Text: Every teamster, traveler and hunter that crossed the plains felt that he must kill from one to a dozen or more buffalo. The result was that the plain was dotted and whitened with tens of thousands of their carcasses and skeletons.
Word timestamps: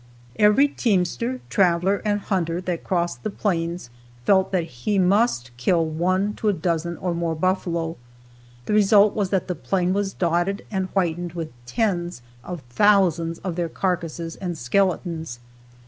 Every 0.37 0.67
teamster, 0.67 1.41
traveler 1.47 2.01
and 2.03 2.21
hunter 2.21 2.59
that 2.61 2.83
crossed 2.83 3.21
the 3.21 3.29
plains 3.29 3.91
felt 4.25 4.51
that 4.51 4.63
he 4.63 4.97
must 4.97 5.55
kill 5.57 5.85
from 5.85 5.99
one 5.99 6.33
to 6.37 6.49
a 6.49 6.53
dozen 6.53 6.97
or 6.97 7.13
more 7.13 7.35
buffalo. 7.35 7.97
The 8.65 8.73
result 8.73 9.13
was 9.13 9.29
that 9.29 9.47
the 9.47 9.53
plain 9.53 9.93
was 9.93 10.13
dotted 10.13 10.65
and 10.71 10.87
whitened 10.93 11.33
with 11.33 11.51
tens 11.67 12.23
of 12.43 12.61
thousands 12.61 13.37
of 13.43 13.55
their 13.55 13.69
carcasses 13.69 14.37
and 14.37 14.57
skeletons. 14.57 15.39